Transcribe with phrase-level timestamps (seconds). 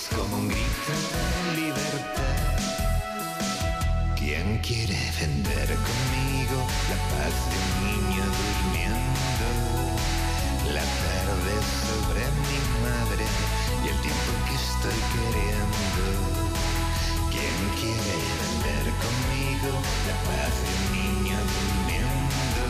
[0.00, 0.92] es como un grito
[1.44, 2.36] de libertad.
[4.16, 6.58] ¿Quién quiere vender conmigo
[6.90, 9.48] la paz de un niño durmiendo?
[10.76, 13.24] La tarde sobre mi madre
[13.84, 16.04] y el tiempo que estoy queriendo.
[17.32, 19.70] ¿Quién quiere vender conmigo
[20.08, 22.64] la paz de un niño durmiendo?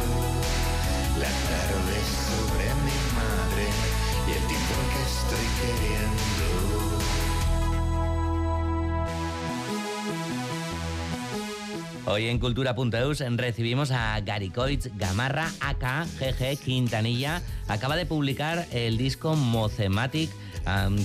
[1.25, 3.67] La tarde sobre mi madre
[4.27, 7.00] y el tiempo que estoy queriendo.
[12.11, 17.41] Hoy en Cultura.eus recibimos a Garicoitz Gamarra, AK GG Quintanilla.
[17.69, 20.29] Acaba de publicar el disco Mocematic,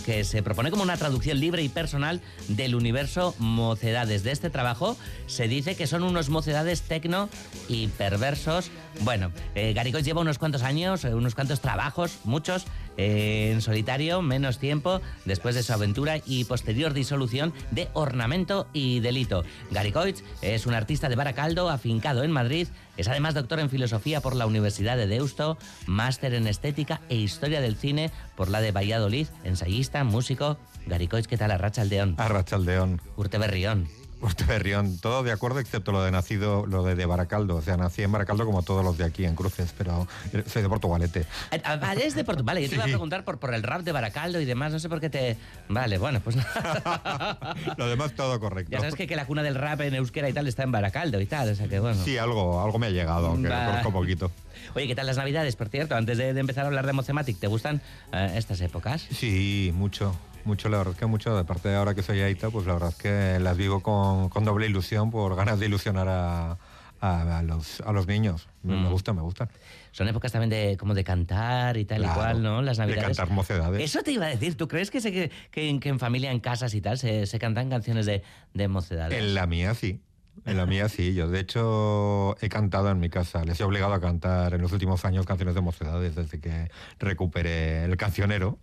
[0.03, 4.23] que se propone como una traducción libre y personal del universo mocedades.
[4.23, 7.29] De este trabajo se dice que son unos mocedades tecno
[7.69, 8.71] y perversos.
[9.01, 12.65] Bueno, eh, lleva unos cuantos años, eh, unos cuantos trabajos, muchos,
[12.97, 18.99] eh, en solitario, menos tiempo, después de su aventura y posterior disolución de Ornamento y
[19.01, 19.43] Delito.
[19.71, 24.35] Garicoitz es un artista de Baracaldo, afincado en Madrid, es además doctor en filosofía por
[24.35, 29.27] la Universidad de Deusto, máster en estética e historia del cine por la de Valladolid,
[29.43, 30.57] ensayista, músico.
[30.87, 31.51] Garicoitz, ¿qué tal?
[31.51, 32.15] Arrachaldeón.
[32.17, 33.01] Arrachaldeón.
[33.17, 33.87] Urte Berrión.
[34.25, 37.55] Urte Berrión, todo de acuerdo excepto lo de nacido, lo de, de, Baracaldo.
[37.57, 40.07] O sea, nací en Baracaldo como todos los de aquí, en Cruces, pero
[40.47, 41.25] soy de Portugalete.
[41.63, 42.45] Ah, Vale, es de Portugal.
[42.55, 42.75] Vale, yo te Sí.
[42.75, 45.09] iba a preguntar por, por el rap de Baracaldo y demás, no sé por qué
[45.09, 45.37] te...
[45.69, 46.35] Vale, bueno, pues
[47.77, 48.71] lo demás todo correcto.
[48.71, 51.21] ya sabes que, que la cuna del rap en euskera y tal está en Baracaldo
[51.21, 52.01] y tal, o sea que bueno.
[52.03, 54.31] Sí, algo, algo me ha llegado, aunque lo conozco poquito.
[54.73, 55.95] Oye, ¿qué tal las navidades, por cierto?
[55.95, 57.81] Antes de, de empezar a hablar de Mocematic, ¿te gustan
[58.11, 59.05] eh, estas épocas?
[59.11, 60.15] Sí, mucho.
[60.45, 61.37] Mucho, la verdad es que mucho.
[61.37, 64.45] Aparte de ahora que soy Aita, pues la verdad es que las vivo con, con
[64.45, 66.57] doble ilusión por ganas de ilusionar a,
[67.01, 68.47] a- a los, a los niños.
[68.61, 68.83] Me, Mm.
[68.83, 69.49] me gusta, me gusta.
[69.91, 72.61] Son épocas también de como de cantar y tal y Claro, cual, ¿no?
[72.61, 73.17] Las de navidades.
[73.17, 73.81] cantar mocedades.
[73.81, 74.55] Eso te iba a decir.
[74.55, 77.69] ¿Tú crees que, se, que, que en familia, en casas y tal, se, se cantan
[77.69, 78.21] canciones de,
[78.53, 79.17] de mocedades?
[79.17, 79.99] En la mía sí.
[80.45, 81.13] En la mía sí.
[81.15, 83.43] Yo, de hecho, he cantado en mi casa.
[83.45, 86.69] Les he obligado a cantar en los últimos años canciones de mocedades desde que
[86.99, 88.59] recuperé el cancionero.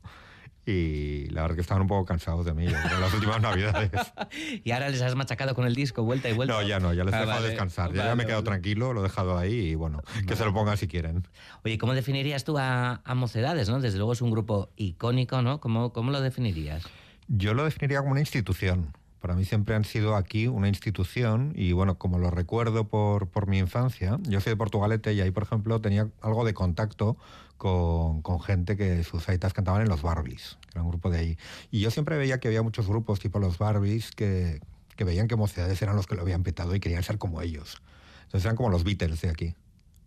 [0.65, 3.91] Y la verdad que estaban un poco cansados de mí en las últimas navidades.
[4.65, 6.55] Y ahora les has machacado con el disco, vuelta y vuelta.
[6.55, 7.49] No, ya no, ya les he Ah, dejado vale.
[7.49, 7.93] descansar.
[7.93, 8.51] Ya, me he quedado vale.
[8.53, 11.27] tranquilo, lo he dejado ahí y bueno, que se lo pongan si quieren.
[11.65, 13.81] Oye, ¿cómo definirías tú a, a Mocedades, no?
[13.81, 15.59] Desde luego es un grupo icónico, ¿no?
[15.61, 16.85] ¿Cómo, cómo lo definirías?
[17.29, 18.93] Yo lo definiría como una institución.
[19.23, 23.47] Para mí siempre han sido aquí una institución y bueno, como lo recuerdo por, por
[23.47, 27.17] mi infancia, yo soy de Portugalete y ahí, por ejemplo, tenía algo de contacto
[27.57, 31.21] con, con gente que sus aitas cantaban en los Barbies, que era un grupo de
[31.21, 31.39] ahí.
[31.71, 34.61] Y yo siempre veía que había muchos grupos tipo los Barbies que,
[34.97, 37.81] que veían que Mocedades eran los que lo habían petado y querían ser como ellos.
[38.25, 39.55] Entonces eran como los Beatles de aquí.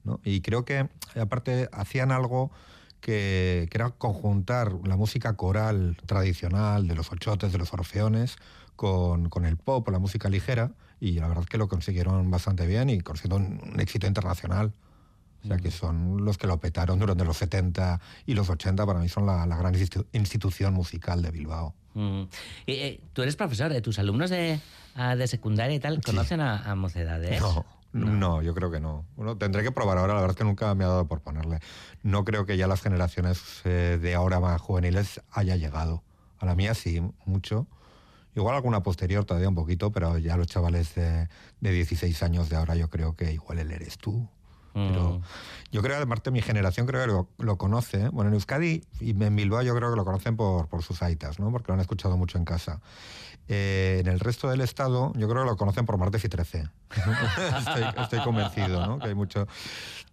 [0.04, 0.20] ¿no?
[0.26, 2.52] Y creo que aparte hacían algo
[3.00, 8.36] que, que era conjuntar la música coral tradicional de los ochotes, de los orfeones,
[8.76, 12.30] con, con el pop o la música ligera, y la verdad es que lo consiguieron
[12.32, 14.74] bastante bien y consiguieron un éxito internacional.
[15.44, 19.00] O sea, que son los que lo petaron durante los 70 y los 80, para
[19.00, 21.76] mí son la, la gran institu- institución musical de Bilbao.
[21.94, 22.24] Mm.
[22.66, 23.80] Y, eh, tú eres profesor, ¿eh?
[23.82, 24.60] tus alumnos de,
[24.96, 27.40] ah, de secundaria y tal conocen a, a Mocedades.
[27.42, 27.64] No,
[27.94, 29.06] no, yo creo que no.
[29.16, 31.60] Bueno, tendré que probar ahora, la verdad es que nunca me ha dado por ponerle.
[32.02, 36.02] No creo que ya las generaciones eh, de ahora más juveniles haya llegado.
[36.40, 37.68] A la mía sí, mucho.
[38.36, 41.28] Igual alguna posterior todavía un poquito, pero ya los chavales de,
[41.62, 44.28] de 16 años de ahora yo creo que igual él eres tú.
[44.74, 45.22] Pero Mm.
[45.72, 48.10] yo creo que además de mi generación creo que lo, lo conoce.
[48.10, 51.40] Bueno, en Euskadi y en Bilbao yo creo que lo conocen por, por sus aitas,
[51.40, 51.50] ¿no?
[51.50, 52.82] Porque lo han escuchado mucho en casa.
[53.48, 56.64] Eh, en el resto del estado yo creo que lo conocen por Martes y 13.
[57.60, 59.00] estoy, estoy convencido, ¿no?
[59.00, 59.48] Que hay mucho...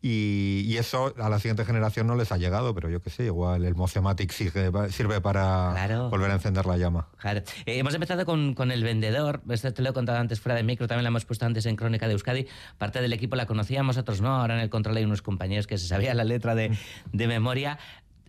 [0.05, 3.26] Y, y eso a la siguiente generación no les ha llegado, pero yo qué sé,
[3.26, 6.11] igual el Mocematic sirve, sirve para Claro.
[6.11, 7.06] volver a encender la llama.
[7.19, 7.38] Claro.
[7.67, 9.43] Eh, hemos empezado con, con el vendedor.
[9.49, 11.76] Esto te lo he contado antes fuera de micro, también lo hemos puesto antes en
[11.76, 12.49] Crónica de Euskadi.
[12.79, 14.34] Parte del equipo la conocíamos, otros no.
[14.40, 16.76] Ahora en el control hay unos compañeros que se sabían la letra de,
[17.12, 17.79] de memoria.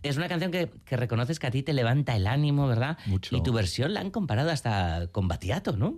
[0.04, 2.98] Es una canción que, que reconoces que a ti te levanta el ánimo, ¿verdad?
[3.06, 3.34] Mucho.
[3.34, 5.96] Y tu versión la han comparado hasta con Batiato, ¿no?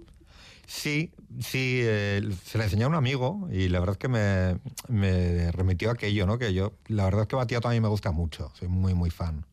[0.67, 4.59] Sí, sí, eh, se la enseñé a un amigo y la verdad es que me,
[4.89, 6.39] me remitió a aquello, ¿no?
[6.39, 9.11] Que yo, la verdad es que Batiato a mí me gusta mucho, soy muy, muy
[9.11, 9.45] fan.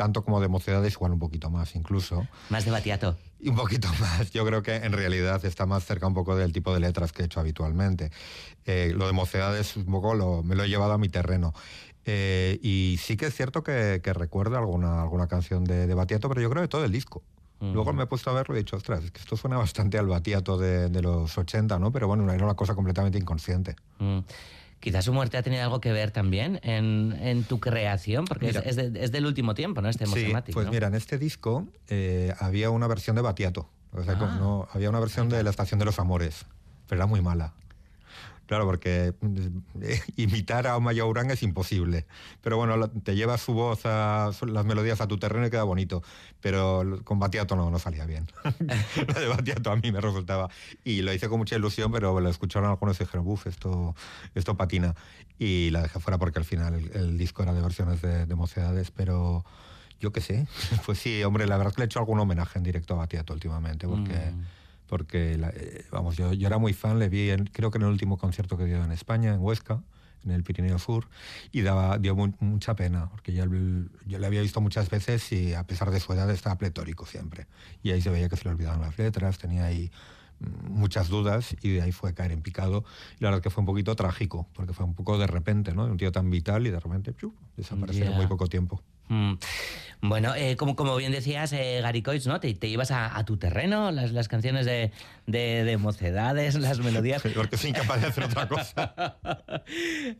[0.00, 2.26] Tanto como de mocedades, igual un poquito más incluso.
[2.48, 3.18] Más de Batiato.
[3.38, 4.30] Y un poquito más.
[4.30, 7.20] Yo creo que en realidad está más cerca un poco del tipo de letras que
[7.20, 8.10] he hecho habitualmente.
[8.64, 11.52] Eh, lo de mocedades un poco lo, me lo he llevado a mi terreno.
[12.06, 16.40] Eh, y sí que es cierto que, recuerdo alguna, alguna canción de, de Batiato, pero
[16.40, 17.22] yo creo que todo el disco.
[17.60, 19.98] Luego me he puesto a verlo y he dicho, ostras, es que esto suena bastante
[19.98, 21.92] al Batiato de, los 80, ¿no?
[21.92, 23.76] Pero bueno, era una cosa completamente inconsciente.
[23.98, 24.20] Mm.
[24.80, 29.26] Quizás su muerte ha tenido algo que ver también en, tu creación, porque es, del
[29.26, 29.90] último tiempo, ¿no?
[29.90, 33.68] Este sí, pues mira, en este disco eh, había una versión de Batiato.
[33.92, 34.36] O sea, ah.
[34.38, 36.46] no, había una versión de La Estación de los Amores,
[36.88, 37.52] pero era muy mala.
[38.50, 39.14] Claro, porque
[39.80, 42.04] eh, imitar a Omaya Uranga es imposible.
[42.42, 46.02] Pero bueno, te lleva su voz, a, las melodías a tu terreno y queda bonito.
[46.40, 48.26] Pero con Batiato no, no salía bien.
[49.06, 50.50] la de Batiato a mí me resultaba.
[50.82, 53.94] Y lo hice con mucha ilusión, pero lo escucharon algunos y dijeron, uff, esto,
[54.34, 54.96] esto patina.
[55.38, 59.44] Y la dejé fuera porque al final el, disco era de versiones de, mocedades, pero
[60.00, 60.48] yo qué sé.
[60.86, 62.96] Pues sí, hombre, la verdad es que le he hecho algún homenaje en directo a
[62.96, 64.32] Batiato últimamente, porque...
[64.32, 64.59] Mm
[64.90, 68.18] porque eh, vamos, yo, yo, era muy fan, le vi, creo que en el último
[68.18, 69.80] concierto que dio en España, en Huesca,
[70.24, 71.06] en el Pirineo Sur,
[71.52, 73.44] y daba, dio mucha pena, porque yo,
[74.04, 77.46] yo, le había visto muchas veces y a pesar de su edad estaba pletórico siempre.
[77.84, 79.92] Y ahí se veía que se le olvidaban las letras, tenía ahí
[80.40, 82.84] mm, muchas dudas y de ahí fue caer en picado.
[83.20, 85.84] Y la verdad que fue un poquito trágico, porque fue un poco de repente, ¿no?
[85.84, 87.14] Un tío tan vital y de repente
[87.56, 88.82] desapareció en muy poco tiempo.
[89.10, 89.34] Mm.
[90.02, 92.40] Bueno, eh, como, como bien decías, eh, Garicoits, ¿no?
[92.40, 94.92] Te, te ibas a, tu terreno, las, las canciones de,
[95.26, 97.20] de, mocedades, las melodías.
[97.34, 98.94] porque soy incapaz de hacer otra cosa.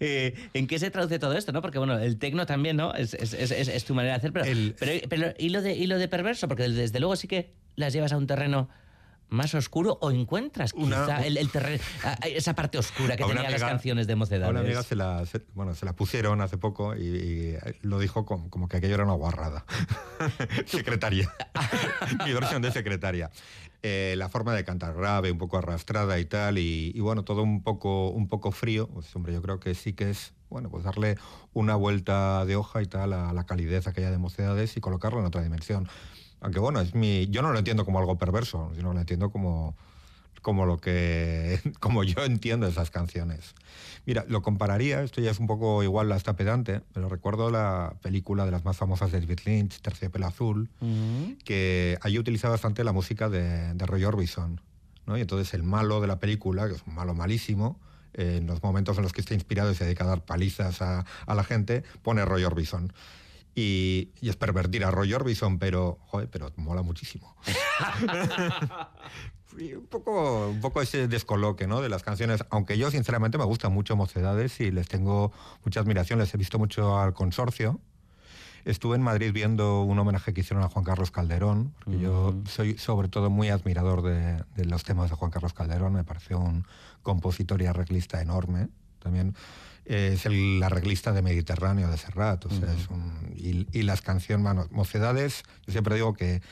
[0.02, 1.62] Eh, ¿En qué se traduce todo esto, no?
[1.62, 2.94] Porque, bueno, el tecno también, ¿no?
[2.94, 4.46] Es, es, es, es tu manera de hacer, pero,
[4.78, 6.46] pero, pero, ¿y, lo de, ¿y lo de perverso?
[6.46, 8.68] Porque desde luego sí que las llevas a un terreno
[9.30, 11.38] más oscuro o encuentras quizá el,
[12.24, 14.50] esa parte oscura que tenían las canciones de mocedades.
[14.50, 15.24] Una amiga se la,
[15.54, 19.64] bueno, se la pusieron hace poco y, lo dijo como, que aquello era una guarrada.
[20.66, 21.32] secretaria.
[22.26, 23.30] Mi versión de secretaria.
[23.82, 27.62] Eh, la forma de cantar grave, un poco arrastrada y tal, y, bueno, todo un
[27.62, 28.88] poco, un poco frío.
[28.88, 31.16] Pues, hombre, yo creo que sí que es bueno, pues darle
[31.52, 35.26] una vuelta de hoja y tal a la calidez aquella de mocedades y colocarlo en
[35.26, 35.88] otra dimensión.
[36.40, 39.76] Aunque bueno, es mi, yo no lo entiendo como algo perverso, sino lo entiendo como,
[40.42, 43.54] como lo que como yo entiendo esas canciones.
[44.06, 48.46] Mira, lo compararía, esto ya es un poco igual hasta pedante, pero recuerdo la película
[48.46, 50.70] de las más famosas de David Lynch, Terciopelo Azul,
[51.44, 54.60] que allí utilizaba bastante la música de, Roy Orbison.
[55.06, 55.18] ¿no?
[55.18, 57.78] Y entonces el malo de la película, que es un malo malísimo,
[58.14, 61.04] en los momentos en los que está inspirado y se dedica a dar palizas a,
[61.26, 62.92] a la gente, pone Roy Orbison.
[63.54, 67.36] Y, es pervertir a Roy Orbison, pero, joder, pero mola muchísimo.
[69.58, 71.80] un, poco, un poco ese descoloque ¿no?
[71.80, 75.32] de las canciones, aunque yo sinceramente me gustan mucho Mocedades y les tengo
[75.64, 77.80] mucha admiración, les he visto mucho al consorcio.
[78.64, 82.76] Estuve en Madrid viendo un homenaje que hicieron a Juan Carlos Calderón, porque yo soy
[82.76, 86.66] sobre todo muy admirador de, de, los temas de Juan Carlos Calderón, me pareció un
[87.02, 88.68] compositor y arreglista enorme.
[88.98, 89.34] También
[89.84, 94.66] es el arreglista de Mediterráneo de Serrat, o sea, es un, y, las canciones, bueno,
[94.70, 96.42] Mocedades, yo siempre digo que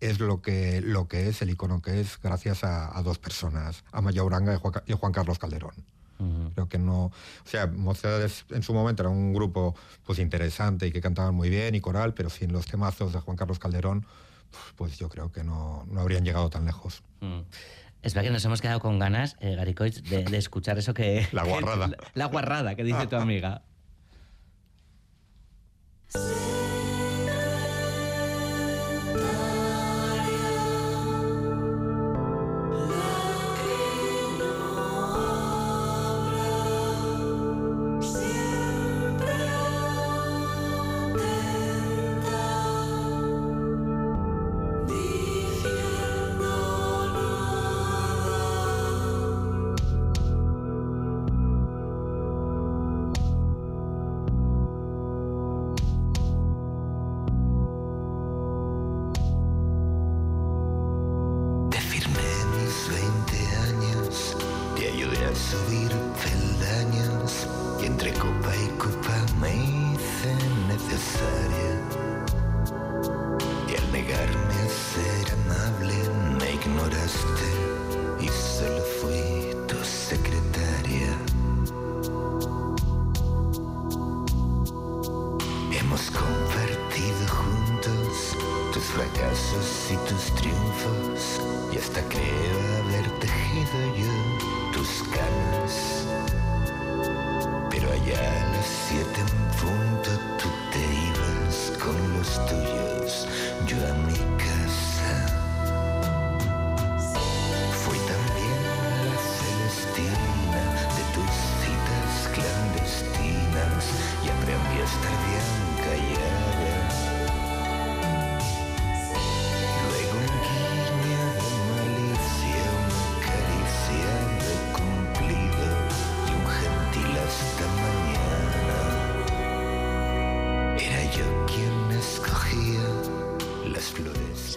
[0.00, 4.00] es lo que, lo que es, el icono que es, gracias a, dos personas, a
[4.00, 5.74] Maya Uranga y Juan, Carlos Calderón.
[6.54, 7.06] Creo que no.
[7.06, 7.12] O
[7.44, 11.74] sea, Mocedades en su momento era un grupo pues interesante y que cantaban muy bien
[11.74, 14.06] y coral, pero sin los temazos de Juan Carlos Calderón,
[14.76, 17.02] pues yo creo que no, no habrían llegado tan lejos.
[18.06, 21.26] Es verdad que nos hemos quedado con ganas, eh, de, escuchar eso que...
[21.32, 21.90] La guarrada.
[22.14, 23.62] la guarrada que dice tu amiga.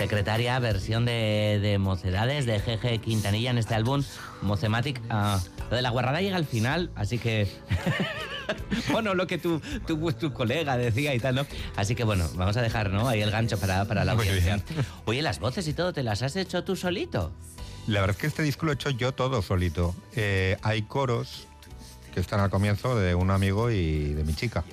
[0.10, 4.04] secretaria, versión de, de Mocedades, de GG Quintanilla en este álbum,
[4.42, 5.00] Mocematic.
[5.08, 5.40] Ah,
[5.70, 7.48] lo de la guarrada llega al final, así que...
[8.92, 11.46] bueno, lo que tu, tu, tu, colega decía y tal, ¿no?
[11.76, 13.08] Así que bueno, vamos a dejar, ¿no?
[13.08, 14.60] Ahí el gancho para, para la audiencia.
[15.06, 17.32] Oye, las voces y todo, ¿te las has hecho tú solito?
[17.86, 19.94] La verdad es que este disco lo he hecho yo todo solito.
[20.16, 21.46] Eh, hay coros
[22.16, 24.64] que están al comienzo de un amigo y de mi chica.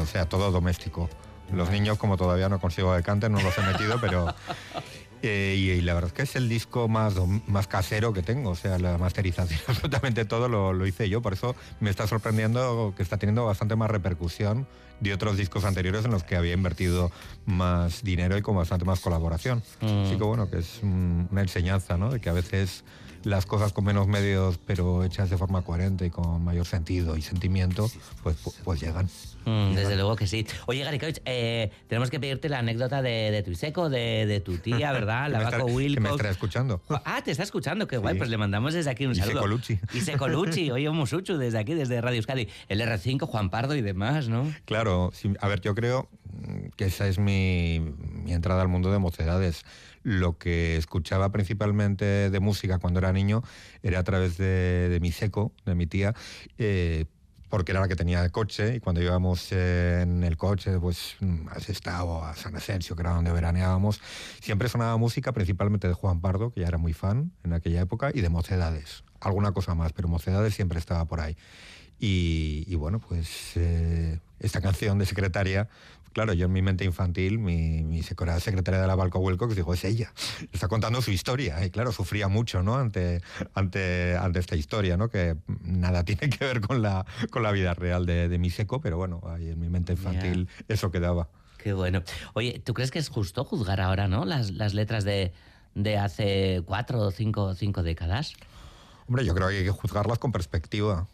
[0.00, 1.10] O sea, todo doméstico.
[1.50, 4.34] Los niños, como todavía no consigo que canten, no los he metido, pero...
[5.24, 7.14] Eh, y, la verdad es que es el disco más,
[7.46, 11.34] más casero que tengo, o sea, la masterización, absolutamente todo lo, lo, hice yo, por
[11.34, 14.66] eso me está sorprendiendo que está teniendo bastante más repercusión
[15.02, 17.10] de otros discos anteriores en los que había invertido
[17.44, 19.62] más dinero y con bastante más colaboración.
[19.80, 20.04] Mm.
[20.04, 22.10] Así que bueno, que es una enseñanza, ¿no?
[22.10, 22.84] De que a veces
[23.24, 27.22] las cosas con menos medios, pero hechas de forma coherente y con mayor sentido y
[27.22, 27.90] sentimiento,
[28.22, 29.08] pues, pues llegan.
[29.44, 30.46] Mm, desde luego que sí.
[30.66, 34.58] Oye, Gary eh, tenemos que pedirte la anécdota de, de tu Iseco, de, de, tu
[34.58, 35.30] tía, ¿verdad?
[35.30, 35.94] la Vaco Wilcox.
[35.94, 36.80] Que me está escuchando.
[37.04, 38.16] Ah, te está escuchando, qué guay.
[38.16, 39.32] Pues le mandamos desde aquí un saludo.
[39.32, 39.78] Iseco Luchi.
[39.94, 42.48] Iseco Luchi, oye, Musuchu, desde aquí, desde Radio Euskadi.
[42.68, 44.52] El R5, Juan Pardo y demás, ¿no?
[44.64, 44.91] Claro,
[45.40, 46.08] a ver, yo creo
[46.76, 47.80] que esa es mi,
[48.24, 49.64] mi entrada al mundo de mocedades
[50.02, 53.42] lo que escuchaba principalmente de música cuando era niño
[53.82, 56.14] era a través de, mi seco, de mi tía.
[56.58, 57.06] Eh,
[57.48, 61.16] porque era la que tenía el coche y cuando íbamos en el coche, pues
[61.50, 64.00] a Sestao a San Asensio, que era donde veraneábamos,
[64.40, 68.10] siempre sonaba música principalmente de Juan Pardo, que ya era muy fan en aquella época,
[68.14, 69.04] y de Mocedades.
[69.20, 71.36] Alguna cosa más, pero Mocedades siempre estaba por ahí.
[72.04, 75.68] Y, bueno, pues eh, esta canción de secretaria
[76.12, 79.84] Claro, yo en mi mente infantil, mi, mi secretaria de la Balco Wilcox dijo, es
[79.84, 80.12] ella.
[80.52, 81.64] Está contando su historia.
[81.64, 82.76] Y claro, sufría mucho, ¿no?
[82.76, 83.22] Ante,
[83.54, 85.08] ante, ante esta historia, ¿no?
[85.08, 88.98] Que nada tiene que ver con la, con la vida real de, mi seco, pero
[88.98, 91.28] bueno, ahí en mi mente infantil eso quedaba.
[91.56, 92.02] Qué bueno.
[92.34, 94.24] Oye, ¿tú crees que es justo juzgar ahora, ¿no?
[94.24, 95.32] Las, las letras de,
[95.74, 98.34] de hace cuatro o cinco, cinco décadas.
[99.06, 101.06] Hombre, yo creo que hay que juzgarlas con perspectiva.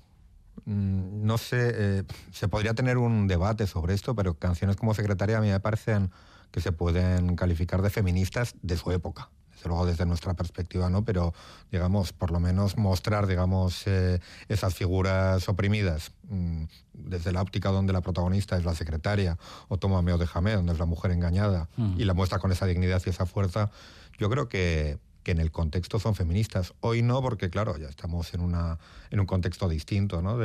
[0.65, 5.39] Mm, no sé, eh, se podría tener un debate sobre esto, pero canciones como Secretaria
[5.39, 6.11] a mí me parecen
[6.51, 9.31] que se pueden calificar de feministas de su época.
[9.53, 11.05] Desde luego desde nuestra perspectiva, ¿no?
[11.05, 11.35] Pero,
[11.73, 16.63] digamos, por lo menos mostrar, digamos, eh, esas figuras oprimidas mm,
[16.95, 19.37] desde la óptica donde la protagonista es la secretaria,
[19.67, 23.03] o Tómame o déjame, donde es la mujer engañada, y la muestra con esa dignidad
[23.05, 23.71] y esa fuerza,
[24.17, 26.75] yo creo que, que en el contexto son feministas.
[26.81, 28.79] Hoy no, porque claro, ya estamos en, una,
[29.11, 30.39] en un contexto distinto, ¿no?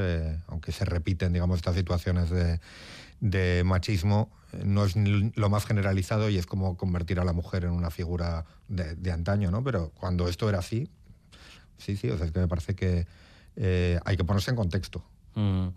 [0.48, 2.30] Aunque se repiten, digamos, estas situaciones
[3.20, 4.30] de, machismo,
[4.64, 8.46] no es lo más generalizado y es como convertir a la mujer en una figura
[8.68, 9.64] de, de antaño, ¿no?
[9.64, 10.90] Pero cuando esto era así,
[11.78, 13.08] sí, sí, o sea, es que me parece que
[13.56, 15.04] eh, hay que ponerse en contexto.
[15.36, 15.68] Mm.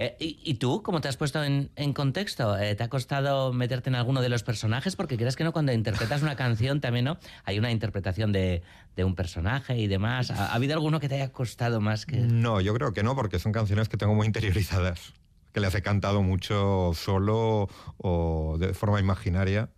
[0.00, 2.56] Eh, y, tú, cómo te has puesto en, contexto?
[2.56, 4.94] Eh, ¿Te ha costado meterte en alguno de los personajes?
[4.94, 7.18] Porque crees que no, cuando interpretas una canción también, ¿no?
[7.44, 8.62] Hay una interpretación de,
[8.96, 10.30] un personaje y demás.
[10.30, 12.16] ¿Ha, habido alguno que te haya costado más que...?
[12.16, 15.14] No, yo creo que no, porque son canciones que tengo muy interiorizadas,
[15.52, 19.68] que las he cantado mucho solo o de forma imaginaria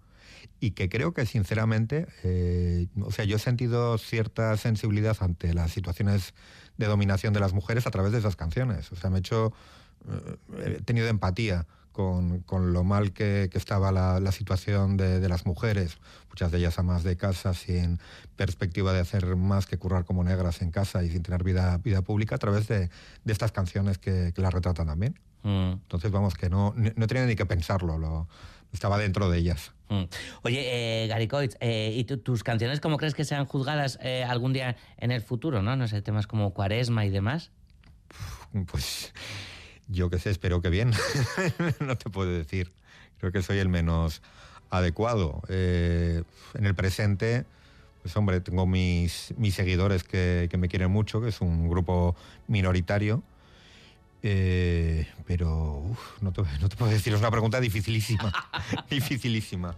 [0.61, 5.71] y que creo que sinceramente, eh, o sea, yo he sentido cierta sensibilidad ante las
[5.71, 6.35] situaciones
[6.77, 8.93] de dominación de las mujeres a través de esas canciones.
[8.93, 9.55] O sea, me he hecho
[10.65, 15.29] he tenido empatía con, con lo mal que, que estaba la, la situación de, de,
[15.29, 17.99] las mujeres, muchas de ellas amas de casa, sin
[18.37, 22.03] perspectiva de hacer más que currar como negras en casa y sin tener vida, vida
[22.03, 22.89] pública, a través de,
[23.25, 25.19] de estas canciones que, que las retratan también.
[25.43, 25.73] Mm.
[25.73, 28.29] Entonces, vamos, que no, no tenía ni que pensarlo, lo,
[28.73, 29.73] estaba dentro de ellas.
[29.89, 30.05] Mm.
[30.43, 34.53] Oye, eh, Gary Coitz, eh, ¿y tus canciones cómo crees que sean juzgadas eh, algún
[34.53, 35.77] día en el futuro, no?
[35.77, 37.51] No sé, temas como cuaresma y demás.
[38.71, 39.13] Pues
[39.91, 40.93] yo qué sé, espero que bien.
[41.81, 42.73] no te puedo decir.
[43.19, 44.23] Creo que soy el menos
[44.71, 45.43] adecuado.
[45.49, 46.23] Eh,
[46.55, 47.45] en el presente,
[48.03, 52.17] pues hombre, tengo mis, mis seguidores que, que me quieren mucho, que es un grupo
[52.47, 53.23] minoritario.
[54.23, 58.33] Eh, pero uf, no, te, no te puedo decir, es una pregunta dificilísima.
[58.91, 59.75] dificilísima.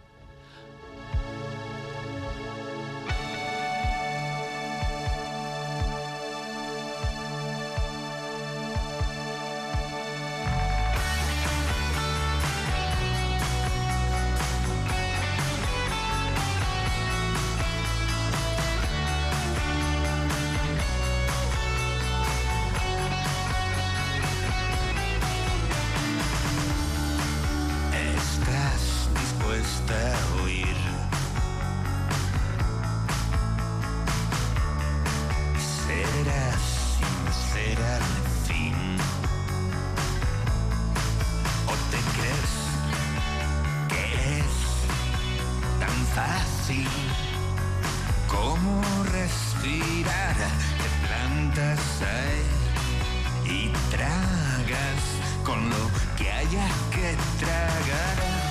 [55.52, 58.41] Con lo que haya que tragar.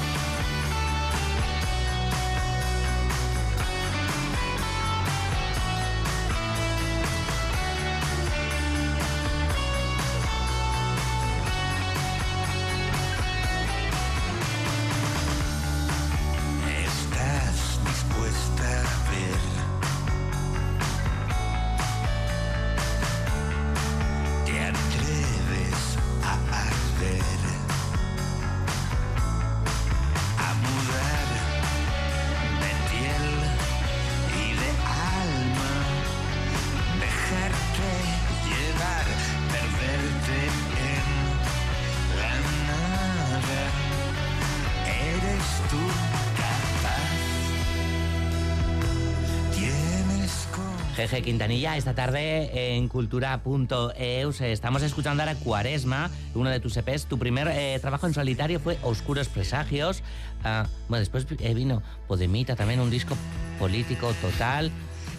[50.95, 57.05] Jeje Quintanilla, esta tarde en cultura.eus estamos escuchando ahora Cuaresma, uno de tus EPs.
[57.05, 60.04] Tu primer eh, trabajo en solitario fue Oscuros Presagios.
[60.43, 63.15] Ah, bueno, después eh, vino Podemita, también un disco
[63.58, 64.69] político total.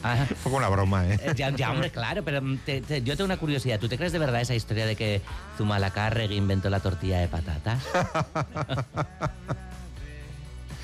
[0.05, 1.19] Ah, Fue como una broma, ¿eh?
[1.23, 3.79] eh, ya, ya, hombre, claro, pero mm, te- te- yo tengo una curiosidad.
[3.81, 5.23] ¿Tú te crees de verdad esa historia de que
[5.57, 7.83] Zumalacárregui inventó la tortilla de patatas?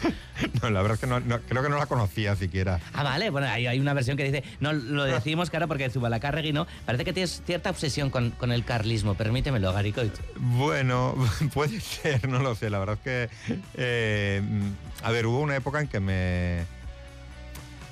[0.63, 2.79] No, la verdad es que no, no- creo que no la conocía siquiera.
[2.93, 6.53] Ah, vale, bueno, hay, hay una versión que dice, no, lo decimos, claro, porque Zumalacárregui
[6.53, 10.13] no, parece que tienes cierta obsesión con, con el carlismo, permítemelo, Garicoich.
[10.37, 11.15] Bueno,
[11.55, 12.71] puede ser, no lo sé.
[12.71, 14.43] La verdad es que, eh,
[15.03, 16.65] a ver, hubo una época en que me,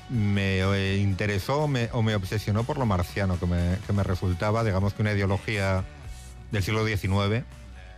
[0.08, 4.02] me eh, interesó o me, o me obsesionó por lo marciano, que me, que me
[4.04, 5.82] resultaba, digamos, que una ideología
[6.52, 7.44] del siglo XIX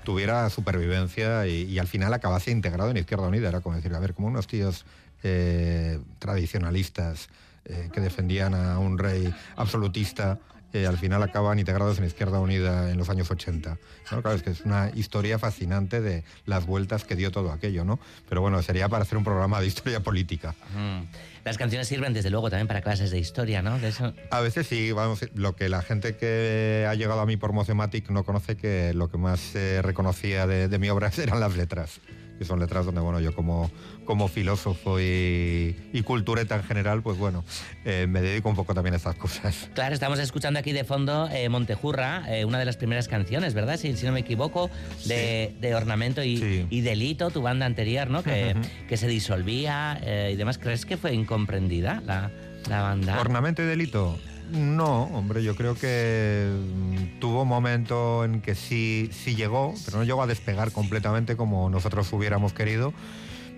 [0.09, 3.51] tuviera supervivencia y, al final acabase integrado en Izquierda Unida.
[3.51, 4.87] Era como decir, a ver, como unos tíos
[5.23, 7.29] eh, tradicionalistas
[7.67, 10.39] eh, que defendían a un rey absolutista,
[10.73, 13.79] eh, al final acaban integrados en Izquierda Unida en los años 80.
[14.13, 14.23] ¿no?
[14.23, 17.99] Claro, es que es una historia fascinante de las vueltas que dio todo aquello, ¿no?
[18.29, 20.55] Pero bueno, sería para hacer un programa de historia política.
[20.75, 21.05] Mm.
[21.45, 23.79] Las canciones sirven desde luego también para clases de historia, ¿no?
[23.79, 24.13] De eso.
[24.31, 28.11] A veces sí, vamos, lo que la gente que ha llegado a mí por Mocematic
[28.11, 32.01] no conoce que lo que más eh, reconocía de, de mi obra eran las letras,
[32.39, 33.71] que son letras donde, bueno, yo como,
[34.05, 37.45] como filósofo y, y cultureta en general, pues bueno,
[37.85, 39.69] eh, me dedico un poco también a estas cosas.
[39.75, 43.77] Claro, estamos escuchando aquí de fondo eh, Montejurra, eh, una de las primeras canciones, ¿verdad?
[43.77, 44.71] Si, si no me equivoco,
[45.07, 46.67] de, de Ornamento y, Sí.
[46.71, 48.23] y Delito, tu banda anterior, ¿no?
[48.23, 48.55] Que,
[48.89, 50.01] que se disolvía
[50.33, 50.59] y demás.
[50.59, 52.31] ¿Crees que fue incomprendida la,
[52.69, 53.21] la banda?
[53.21, 54.17] ¿Ornamento y delito?
[54.53, 59.99] No, hombre, yo creo que mm, tuvo un momento en que sí, sí llegó, pero
[59.99, 62.93] no llegó a despegar completamente como nosotros hubiéramos querido.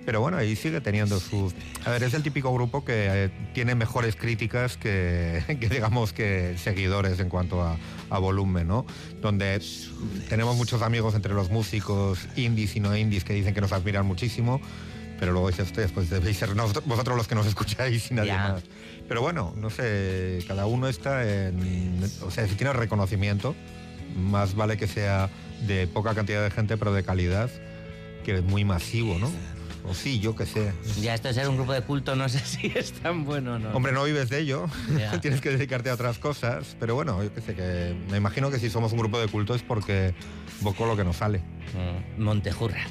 [0.06, 1.54] Pero bueno, ahí sigue teniendo sus...
[1.84, 6.56] A ver, es el típico grupo que eh, tiene mejores críticas que, que, digamos que
[6.56, 7.76] seguidores en cuanto a,
[8.08, 8.86] a volumen, ¿no?
[9.20, 9.60] Donde
[10.28, 14.06] tenemos muchos amigos entre los músicos indies y no indies que dicen que nos admiran
[14.06, 14.60] muchísimo,
[15.20, 18.48] pero luego dices ustedes, pues debéis ser vosotros los que nos escucháis y nadie Ya.
[18.54, 18.62] más.
[19.10, 22.00] Pero bueno, no sé, cada uno está en...
[22.24, 23.56] O sea, si tiene reconocimiento,
[24.16, 25.28] más vale que sea
[25.66, 27.50] de poca cantidad de gente, pero de calidad,
[28.24, 29.28] que es muy masivo, ¿no?
[29.88, 30.72] O sí, yo qué sé.
[31.00, 33.58] Ya esto de ser un grupo de culto no sé si es tan bueno o
[33.58, 33.70] no.
[33.70, 34.66] Hombre, no vives de ello,
[35.20, 38.60] tienes que dedicarte a otras cosas, pero bueno, yo qué sé, que me imagino que
[38.60, 40.14] si somos un grupo de culto es porque
[40.62, 41.40] poco lo que nos sale.
[41.74, 42.86] Mm, Montejurra.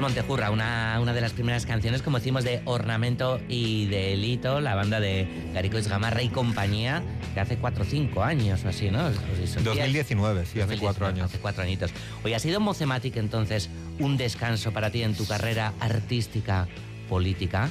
[0.00, 4.98] Montejurra, una, una de las primeras canciones, como decimos, de Ornamento y Delito, la banda
[4.98, 7.02] de Garicois Gamarra y compañía,
[7.34, 9.04] que hace cuatro o cinco años o así, ¿no?
[9.06, 9.64] Os disolvíais.
[9.64, 11.26] 2019, sí, hace 2019, cuatro años.
[11.26, 11.90] Hace cuatro añitos.
[12.24, 16.66] Hoy ha sido Mocematic, entonces, un descanso para ti en tu carrera artística,
[17.08, 17.68] política.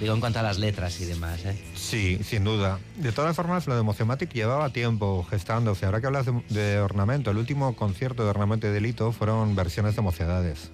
[0.00, 1.60] Digo, en cuanto a las letras y demás, ¿eh?
[1.74, 2.78] Sí, sin duda.
[2.96, 5.86] De todas formas, lo de Mocematic llevaba tiempo gestándose.
[5.86, 9.96] Ahora que hablas de, de ornamento, el último concierto de ornamento y delito fueron versiones
[9.96, 10.70] de mocedades.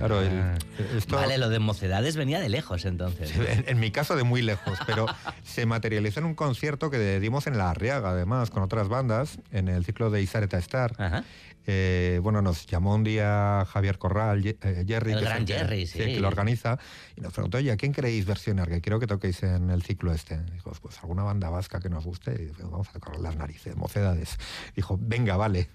[0.00, 0.58] Claro, el- Ah.
[0.96, 3.32] esto- Vale, lo de mocedades venía de lejos entonces.
[3.36, 5.06] En, en mi caso de muy lejos, pero
[5.44, 9.68] se materializó en un concierto que dimos en La Arriaga, además, con otras bandas, en
[9.68, 10.94] el ciclo de Isareta Star.
[10.98, 11.24] Ajá.
[11.72, 15.52] Eh, bueno, nos llamó un día Javier Corral, Ye- eh, Jerry, El que gran que-
[15.54, 15.98] Jerry, sí.
[15.98, 16.78] que lo organiza,
[17.16, 18.68] y nos preguntó, oye, ¿a quién queréis versionar?
[18.68, 20.42] Que quiero que toquéis en el ciclo este.
[20.52, 23.76] Dijo, pues alguna banda vasca que nos guste, y dijo, vamos a tocar las narices,
[23.76, 24.36] mocedades.
[24.74, 25.68] Dijo, venga, vale.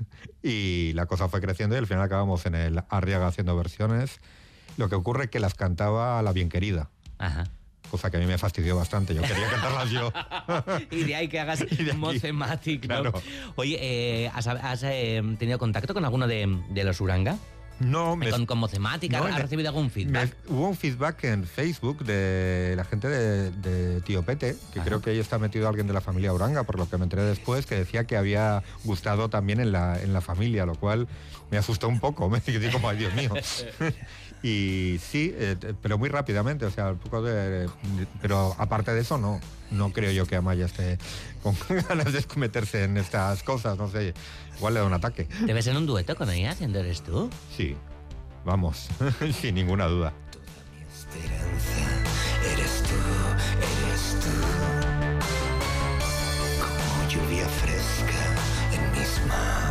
[0.44, 4.20] Y la cosa fue creciendo y al final acabamos en el Arriaga haciendo versiones.
[4.76, 6.90] Lo que ocurre es que las cantaba la bien querida.
[7.20, 7.46] Ajá.
[7.92, 9.14] Cosa que a mí me fastidió bastante.
[9.16, 10.12] Yo quería cantarlas yo.
[10.92, 11.64] Y de ahí que hagas.
[12.82, 13.14] Claro.
[13.56, 17.38] Oye, eh, ¿has, has, eh, tenido contacto con alguno de, de los Uranga?
[17.78, 19.14] No, me, ¿Con, con Mocematic?
[19.14, 20.34] ¿Has- no, ¿Has recibido algún feedback?
[20.48, 24.88] me- hubo un feedback en Facebook de la gente de, de Tío Pete, que Ajá.
[24.88, 27.24] creo que ahí está metido alguien de la familia Uranga, por lo que me enteré
[27.24, 31.10] después, que decía que había gustado también en la, en la familia, lo cual
[31.52, 32.30] me asustó un poco.
[32.36, 33.34] Me quedé como, ay Dios mío.
[34.46, 37.68] Y sí, eh, pero muy rápidamente, o sea, un poco de.
[38.22, 39.40] Pero aparte de eso, no.
[39.72, 41.00] No creo yo que Amaya esté
[41.42, 41.56] con
[41.90, 44.14] ganas de meterse en estas cosas, no sé.
[44.58, 45.24] Igual le da un ataque.
[45.24, 47.28] ¿Te ves en un dueto con ella haciendo eres tú?
[47.58, 47.76] Sí,
[48.46, 48.88] vamos,
[49.42, 50.14] sin ninguna duda.
[50.72, 51.88] mi esperanza
[52.54, 52.94] eres tú,
[53.58, 54.30] eres tú.
[56.62, 59.65] Como lluvia fresca en mis manos.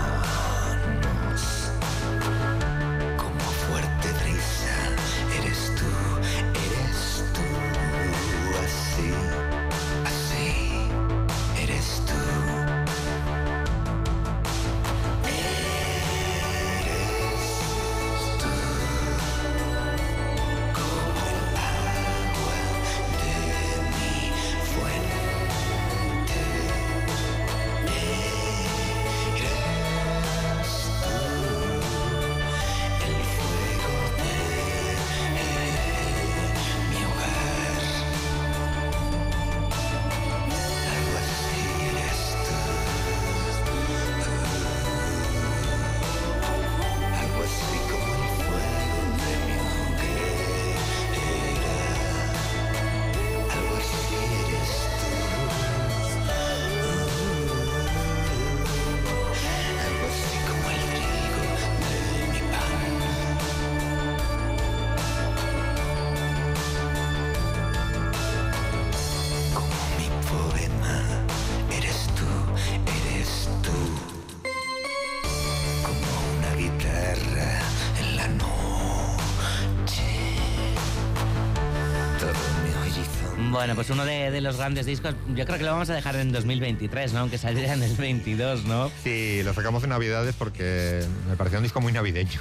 [83.75, 86.15] Bueno, pues uno de, de los grandes discos, yo creo que lo vamos a dejar
[86.15, 87.19] en 2023, ¿no?
[87.21, 88.89] Aunque saldría en el 22, ¿no?
[89.03, 92.41] Sí, lo sacamos en Navidades porque me parecía un disco muy navideño.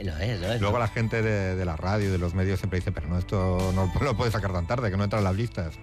[0.00, 0.60] Lo es, lo es.
[0.60, 3.72] Luego la gente de, de la radio de los medios siempre dice, pero no, esto
[3.74, 5.74] no lo puedes sacar tan tarde, que no entra en las listas.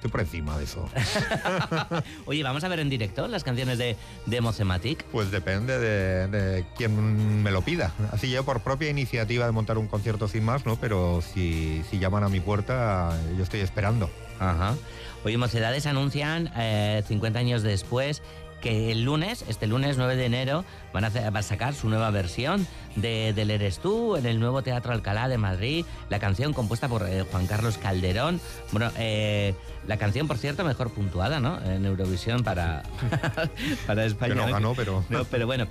[0.00, 0.88] Estoy por encima de eso.
[2.24, 5.04] Oye, vamos a ver en directo las canciones de, de Mocematic.
[5.12, 7.92] Pues depende de, de quién me lo pida.
[8.10, 10.76] Así yo por propia iniciativa de montar un concierto sin más, ¿no?
[10.76, 14.08] Pero si, si llaman a mi puerta, yo estoy esperando.
[14.38, 14.74] Ajá.
[15.22, 18.22] Oye, Mocedades anuncian eh, 50 años después
[18.60, 21.88] que el lunes, este lunes 9 de enero, van a, hacer- va a sacar su
[21.88, 25.84] nueva versión de, del Eres tú en el nuevo Teatro Alcalá de Madrid.
[26.08, 28.40] La canción compuesta por eh, Juan Carlos Calderón.
[28.72, 29.54] Bueno, eh,
[29.86, 31.60] la canción, por cierto, mejor puntuada, ¿no?
[31.64, 32.82] En Eurovisión para,
[33.86, 34.34] para España.
[34.34, 35.04] Que no ganó, pero...
[35.10, 35.66] No, pero bueno,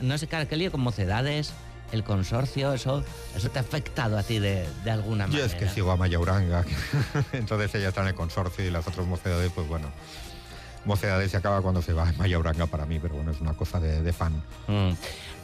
[0.00, 1.52] no sé, claro, ¿qué lío con Mocedades?
[1.92, 3.04] El consorcio, eso,
[3.36, 5.44] eso te ha afectado a ti de, de alguna Yo manera.
[5.46, 6.64] es que sigo a Maya Uranga,
[7.34, 9.88] entonces ella está en el consorcio y las otras mocedades, pues bueno,
[10.84, 13.80] mocedades se acaba cuando se va Maya Uranga para mí, pero bueno, es una cosa
[13.80, 14.32] de, de fan.
[14.68, 14.90] Mm.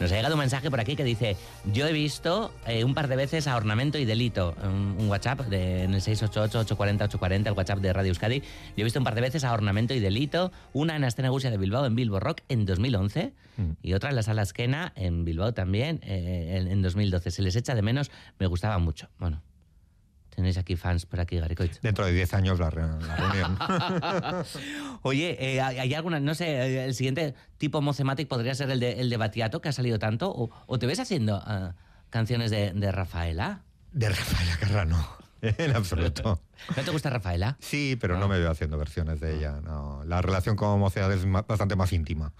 [0.01, 1.37] Nos ha llegado un mensaje por aquí que dice,
[1.72, 5.40] yo he visto eh, un par de veces a Ornamento y Delito, un, un WhatsApp
[5.40, 8.40] de, en el 688-840-840, el WhatsApp de Radio Euskadi.
[8.40, 8.44] Yo
[8.77, 11.57] he visto un par de veces a Ornamento y Delito, una en Astena Gusia de
[11.59, 13.72] Bilbao en Bilbo Rock en 2011 Mm.
[13.83, 17.33] y otra en la Sala Esquena en Bilbao también eh, en, en 2012.
[17.33, 19.09] Se les echa de menos, me gustaba mucho.
[19.18, 19.42] Bueno,
[20.31, 21.81] tenéis aquí fans por aquí, Garicoit.
[21.81, 23.59] Dentro de 10 años la, re- la reunión.
[25.03, 29.11] Oye, eh, ¿hay alguna, no sé, el siguiente tipo Mocematic podría ser el de, el
[29.11, 30.31] de Batiato, que ha salido tanto?
[30.31, 31.75] ¿O, o te ves haciendo ah,
[32.11, 33.62] canciones de, de Rafaela?
[33.93, 35.09] De Rafaela Carrano,
[35.43, 36.41] en absoluto.
[36.77, 37.57] ¿No te gusta Rafaela?
[37.61, 39.61] Sí, pero no me veo haciendo versiones de ella.
[39.62, 40.03] No.
[40.05, 42.33] La relación con mocedades es bastante más íntima.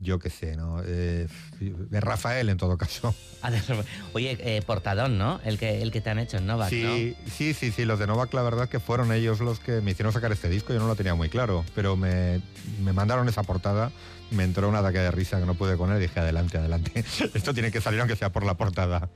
[0.00, 0.80] Yo qué sé, ¿no?
[0.84, 1.26] Eh,
[1.60, 3.14] de Rafael en todo caso.
[3.40, 3.52] Ah,
[4.14, 5.40] Oye, eh, Portadón, ¿no?
[5.44, 8.08] El que, el que te han hecho en Novak, Sí, sí, sí, sí, los de
[8.08, 10.88] Novak la verdad que fueron ellos los que me hicieron sacar este disco, yo no
[10.88, 12.42] lo tenía muy claro, pero me,
[12.82, 13.92] me mandaron esa portada,
[14.32, 17.04] me entró un ataque de risa que no pude con él y dije, adelante, adelante,
[17.34, 19.08] esto tiene que salir aunque sea por la portada.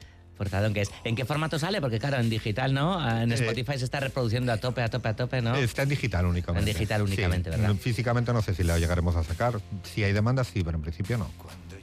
[0.50, 0.90] Que es.
[1.04, 1.80] ¿En qué formato sale?
[1.80, 2.98] Porque claro, en digital, ¿no?
[3.00, 5.54] Ah, En Eh, Spotify se está reproduciendo a tope, a tope, a tope, ¿no?
[5.56, 6.70] Está en digital únicamente.
[6.70, 7.12] En digital Sí.
[7.12, 7.74] únicamente, ¿verdad?
[7.76, 9.60] Físicamente no sé si la llegaremos a sacar.
[9.82, 11.30] Si hay demanda, sí, pero en principio no.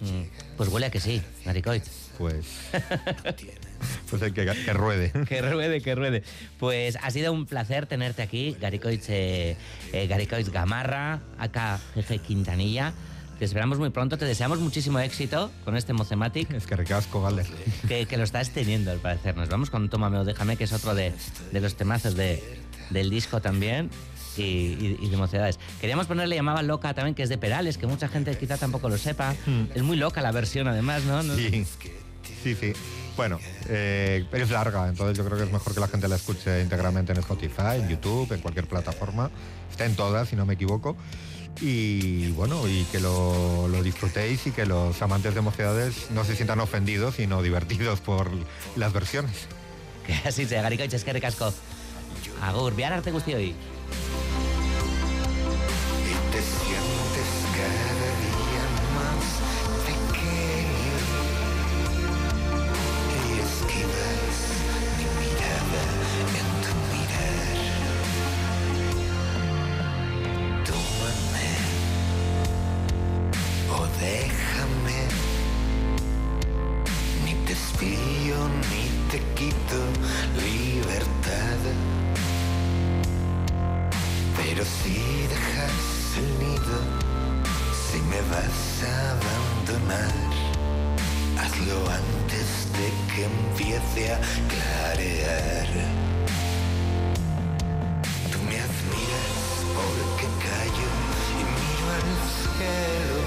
[0.02, 0.24] Mm,
[0.58, 1.84] Pues huele a que sí, Garicoit.
[2.18, 2.46] Pues.
[4.10, 5.12] pues que, que ruede.
[5.28, 6.24] Que ruede, que ruede.
[6.60, 9.56] Pues ha sido un placer tenerte aquí, Garicoit, eh,
[9.94, 12.94] eh, Gamarra, acá GG Quintanilla.
[13.40, 16.52] Te esperamos muy pronto, te deseamos muchísimo éxito con este Mocematic.
[16.52, 17.46] Es que recasco, Galder.
[17.88, 19.38] que, que lo estás teniendo al parecer.
[19.38, 21.14] Nos vamos con Tómame o Déjame, que es otro de,
[21.54, 22.44] de los temazos de,
[22.90, 23.90] del disco también.
[24.38, 25.60] Y, y- de mocedades.
[25.82, 28.98] Queríamos ponerle llamaba loca también, que es de Perales, que mucha gente quizá tampoco lo
[28.98, 29.36] sepa.
[29.76, 31.24] Es muy loca la versión, además, ¿no?
[31.24, 31.66] No- Sí,
[32.44, 32.74] sí, sí.
[33.18, 36.16] Bueno, eh, pero es larga, entonces yo creo que es mejor que la gente la
[36.16, 39.30] escuche íntegramente en Spotify, en YouTube, en cualquier plataforma.
[39.70, 40.96] Está en todas, si no me equivoco.
[41.62, 46.36] Y bueno, y que lo, lo disfrutéis y que los amantes de mocedades no se
[46.36, 48.30] sientan ofendidos, sino divertidos por
[48.76, 49.48] las versiones.
[50.10, 51.54] Que así sea, Garicoitz, es que recasco.
[52.42, 53.56] Agur, bihar arte guzti hoy.
[91.60, 95.68] Hazlo antes de que empiece a clarear.
[98.32, 99.40] Tú me admiras
[99.76, 100.90] porque callo
[101.36, 103.18] y miro al cielo,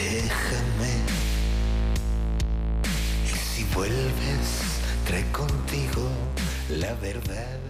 [0.00, 0.92] déjame
[3.24, 4.48] y si vuelves
[5.06, 6.08] trae contigo
[6.68, 7.69] la verdad.